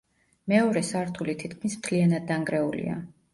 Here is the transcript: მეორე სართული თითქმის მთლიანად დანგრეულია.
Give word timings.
მეორე 0.53 0.81
სართული 0.87 1.35
თითქმის 1.43 1.77
მთლიანად 1.83 2.27
დანგრეულია. 2.33 2.99